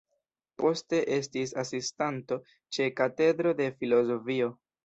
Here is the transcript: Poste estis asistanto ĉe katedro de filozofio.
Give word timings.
Poste 0.61 1.01
estis 1.17 1.53
asistanto 1.65 2.39
ĉe 2.79 2.91
katedro 3.03 3.55
de 3.63 3.73
filozofio. 3.83 4.53